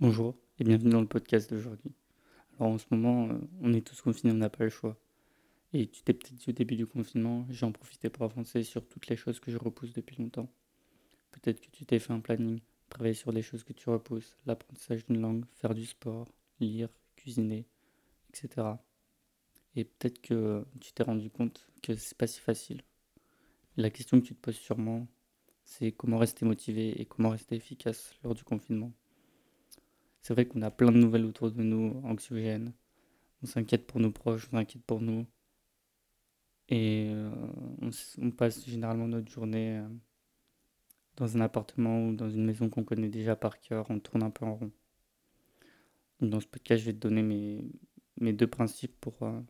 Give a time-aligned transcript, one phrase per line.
[0.00, 1.90] Bonjour et bienvenue dans le podcast d'aujourd'hui.
[2.54, 4.96] Alors en ce moment, euh, on est tous confinés, on n'a pas le choix.
[5.72, 8.86] Et tu t'es peut-être dit au début du confinement, j'ai en profité pour avancer sur
[8.86, 10.48] toutes les choses que je repousse depuis longtemps.
[11.32, 15.04] Peut-être que tu t'es fait un planning, travailler sur des choses que tu repousses, l'apprentissage
[15.04, 16.28] d'une langue, faire du sport,
[16.60, 17.66] lire, cuisiner,
[18.28, 18.68] etc.
[19.74, 22.82] Et peut-être que tu t'es rendu compte que c'est pas si facile.
[23.76, 25.08] La question que tu te poses sûrement,
[25.64, 28.92] c'est comment rester motivé et comment rester efficace lors du confinement.
[30.28, 32.74] C'est vrai qu'on a plein de nouvelles autour de nous, anxiogènes.
[33.42, 35.24] On s'inquiète pour nos proches, on s'inquiète pour nous.
[36.68, 37.30] Et euh,
[38.20, 39.88] on, passe généralement notre journée euh,
[41.16, 43.86] dans un appartement ou dans une maison qu'on connaît déjà par cœur.
[43.88, 44.70] On tourne un peu en rond.
[46.20, 47.64] dans ce podcast, je vais te donner mes,
[48.20, 49.40] mes deux principes pour, euh,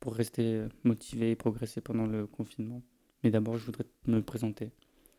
[0.00, 2.82] pour rester motivé et progresser pendant le confinement.
[3.22, 4.72] Mais d'abord, je voudrais me présenter.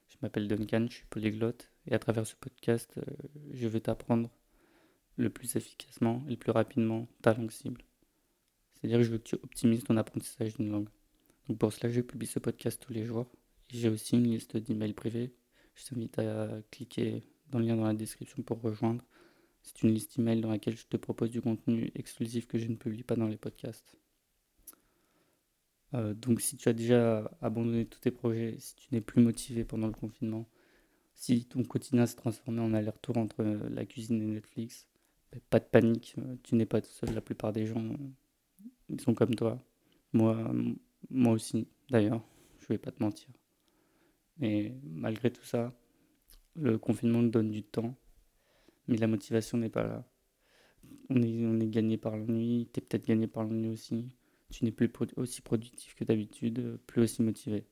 [0.10, 1.72] Je m'appelle Duncan, je suis polyglotte.
[1.88, 3.00] Et à travers ce podcast,
[3.54, 4.30] je vais t'apprendre
[5.20, 7.82] le plus efficacement et le plus rapidement ta langue cible.
[8.76, 10.90] C'est-à-dire que je veux que tu optimises ton apprentissage d'une langue.
[11.48, 13.28] Donc pour cela, je publie ce podcast tous les jours.
[13.68, 15.34] J'ai aussi une liste d'emails privés.
[15.76, 19.04] Je t'invite à cliquer dans le lien dans la description pour rejoindre.
[19.62, 22.76] C'est une liste email dans laquelle je te propose du contenu exclusif que je ne
[22.76, 23.98] publie pas dans les podcasts.
[25.96, 29.66] Euh, donc si tu as déjà abandonné tous tes projets, si tu n'es plus motivé
[29.66, 30.48] pendant le confinement,
[31.14, 34.88] si ton quotidien s'est transformé en aller-retour entre la cuisine et Netflix,
[35.50, 37.94] pas de panique, euh, tu n'es pas tout seul, la plupart des gens,
[38.90, 39.64] ils sont comme toi.
[40.14, 40.52] Moi,
[41.10, 42.24] moi aussi, d'ailleurs,
[42.60, 43.30] je vais pas te mentir.
[44.38, 45.74] Mais malgré tout ça,
[46.56, 47.96] le confinement nous donne du temps,
[48.88, 50.06] mais la motivation n'est pas là.
[51.10, 54.10] On est, on est gagné par l'ennui, tu es peut-être gagné par l'ennui aussi.
[54.50, 57.58] Tu n'es plus aussi productif que d'habitude, plus aussi motivé.
[57.58, 57.66] Et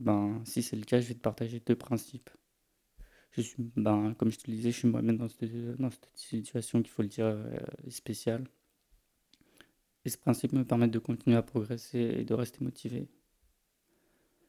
[0.00, 2.30] eh ben, si c'est le cas, je vais te partager deux principes
[3.32, 6.10] je suis, ben, comme je te le disais, je suis moi-même dans cette, dans cette
[6.14, 7.58] situation qu'il faut le dire euh,
[7.88, 8.46] spéciale.
[10.04, 13.08] Et ce principe me permet de continuer à progresser et de rester motivé.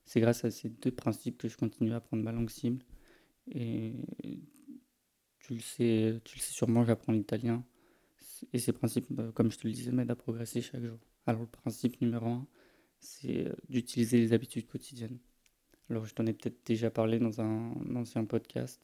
[0.05, 2.83] C'est grâce à ces deux principes que je continue à apprendre ma langue cible.
[3.47, 3.93] Et
[5.39, 7.63] tu le sais, tu le sais sûrement, j'apprends l'italien.
[8.51, 10.99] Et ces principes, bah, comme je te le disais, m'aident à progresser chaque jour.
[11.25, 12.47] Alors le principe numéro un,
[12.99, 15.19] c'est euh, d'utiliser les habitudes quotidiennes.
[15.89, 18.81] Alors, je t'en ai peut-être déjà parlé dans un, ancien podcast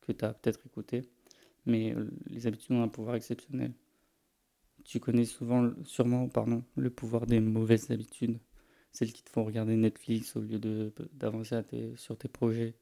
[0.00, 1.02] que tu as peut-être écouté,
[1.66, 3.72] mais euh, les habitudes ont un pouvoir exceptionnel.
[4.84, 8.38] Tu connais souvent, sûrement, pardon, le pouvoir des mauvaises habitudes,
[8.92, 10.58] celles qui te font regarder Netflix au lieu
[11.12, 11.60] d'avancer
[11.96, 12.74] sur tes projets.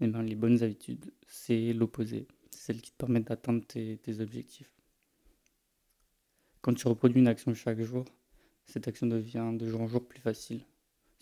[0.00, 2.26] Et eh ben, les bonnes habitudes, c'est l'opposé.
[2.50, 4.72] C'est celles qui te permettent d'atteindre tes, tes objectifs.
[6.62, 8.04] Quand tu reproduis une action chaque jour,
[8.66, 10.62] cette action devient de jour en jour plus facile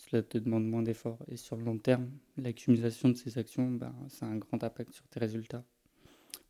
[0.09, 1.19] cela te demande moins d'efforts.
[1.27, 4.93] Et sur le long terme, l'accumulation de ces actions, ben, ça a un grand impact
[4.93, 5.63] sur tes résultats.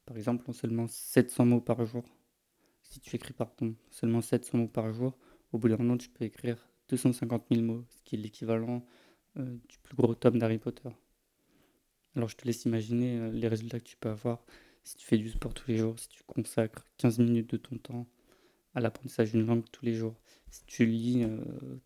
[0.06, 2.04] Par exemple, en seulement 700 mots par jour,
[2.84, 5.18] si tu écris pardon, seulement 700 mots par jour,
[5.52, 8.86] au bout d'un an, tu peux écrire 250 000 mots, ce qui est l'équivalent
[9.38, 10.90] euh, du plus gros tome d'Harry Potter.
[12.16, 14.46] Alors je te laisse imaginer euh, les résultats que tu peux avoir
[14.84, 17.78] si tu fais du sport tous les jours, si tu consacres 15 minutes de ton
[17.78, 18.08] temps
[18.76, 20.16] à l'apprentissage d'une langue tous les jours,
[20.50, 21.26] si tu lis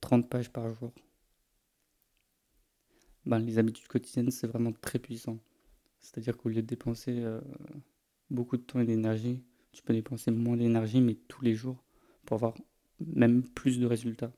[0.02, 0.92] 30 euh, pages par jour,
[3.28, 5.40] ben, les habitudes quotidiennes, c'est vraiment très puissant.
[6.00, 7.42] C'est-à-dire qu'au lieu de dépenser euh,
[8.30, 11.84] beaucoup de temps et d'énergie, tu peux dépenser moins d'énergie, mais tous les jours,
[12.26, 12.56] pour avoir
[13.00, 14.32] même plus de résultats.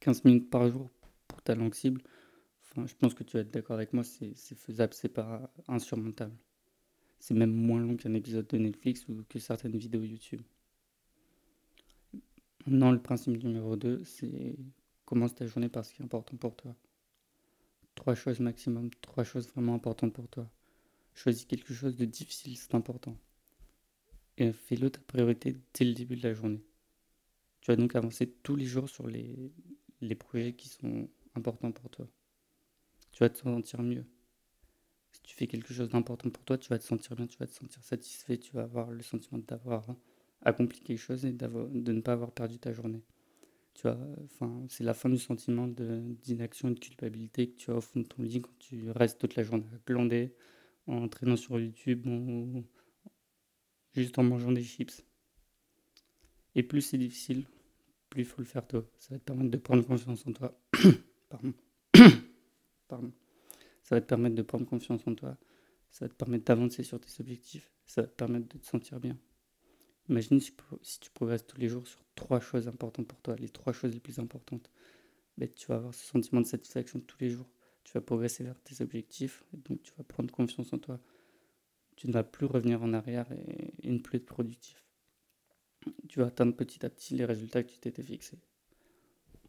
[0.00, 0.90] 15 minutes par jour
[1.26, 2.02] pour ta langue cible,
[2.76, 6.36] je pense que tu vas être d'accord avec moi, c'est faisable, c'est pas insurmontable.
[7.18, 10.42] C'est même moins long qu'un épisode de Netflix ou que certaines vidéos YouTube.
[12.66, 14.56] Non, le principe numéro 2, c'est
[15.06, 16.74] commence ta journée par ce qui est important pour toi.
[17.96, 20.48] Trois choses maximum, trois choses vraiment importantes pour toi.
[21.14, 23.16] Choisis quelque chose de difficile, c'est important.
[24.38, 26.62] Et fais-le ta priorité dès le début de la journée.
[27.62, 29.50] Tu vas donc avancer tous les jours sur les,
[30.00, 32.06] les projets qui sont importants pour toi.
[33.10, 34.04] Tu vas te sentir mieux.
[35.10, 37.46] Si tu fais quelque chose d'important pour toi, tu vas te sentir bien, tu vas
[37.46, 39.96] te sentir satisfait, tu vas avoir le sentiment d'avoir
[40.42, 43.02] accompli quelque chose et de ne pas avoir perdu ta journée.
[43.76, 47.74] Tu vois, enfin, c'est la fin du sentiment d'inaction et de culpabilité que tu as
[47.74, 50.34] au fond de ton lit quand tu restes toute la journée à glander,
[50.86, 52.64] en traînant sur YouTube, ou
[53.92, 55.04] juste en mangeant des chips.
[56.54, 57.44] Et plus c'est difficile,
[58.08, 58.86] plus il faut le faire tôt.
[58.98, 60.58] Ça va te permettre de prendre confiance en toi.
[61.28, 61.52] Pardon.
[62.88, 63.12] Pardon.
[63.82, 65.36] Ça va te permettre de prendre confiance en toi.
[65.90, 67.70] Ça va te permettre d'avancer sur tes objectifs.
[67.84, 69.18] Ça va te permettre de te sentir bien.
[70.08, 70.52] Imagine si,
[71.00, 74.00] tu progresses tous les jours sur trois choses importantes pour toi, les trois choses les
[74.00, 74.70] plus importantes.
[75.36, 77.48] Ben, tu vas avoir ce sentiment de satisfaction tous les jours.
[77.84, 81.00] Tu vas progresser vers tes objectifs, et donc tu vas prendre confiance en toi.
[81.96, 84.84] tu ne vas plus revenir en arrière et, ne plus être productif.
[86.08, 88.38] Tu vas atteindre petit à petit les résultats que tu t'étais fixés.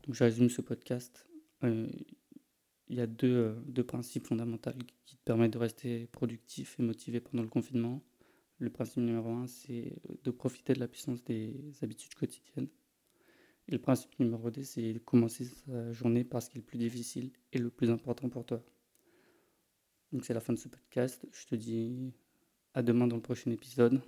[0.03, 1.25] Donc je résume ce podcast.
[1.63, 1.87] Euh,
[2.89, 4.71] il y a deux, euh, deux, principes fondamentaux
[5.05, 8.01] qui te permettent de rester productif et motivé pendant le confinement.
[8.59, 9.93] Le principe numéro un, c'est
[10.23, 12.69] de profiter de la puissance des habitudes quotidiennes.
[13.67, 16.65] Et le principe numéro deux, c'est de commencer sa journée par ce qui est le
[16.65, 18.63] plus difficile et le plus important pour toi.
[20.11, 21.27] Donc c'est la fin de ce podcast.
[21.31, 22.13] Je te dis
[22.73, 24.01] à demain dans le prochain épisode.